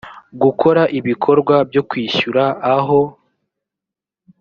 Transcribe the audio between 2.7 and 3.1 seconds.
aho